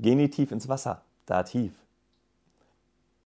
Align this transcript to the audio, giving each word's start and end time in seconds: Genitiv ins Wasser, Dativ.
Genitiv 0.00 0.52
ins 0.52 0.68
Wasser, 0.68 1.02
Dativ. 1.26 1.72